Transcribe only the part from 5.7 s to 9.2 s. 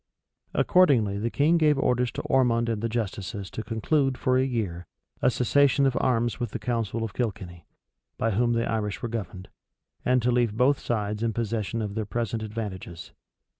of arms with the council of Kilkenny, by whom the Irish were